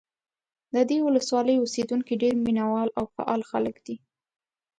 [0.73, 3.95] د دې ولسوالۍ اوسېدونکي ډېر مینه وال او فعال خلک دي.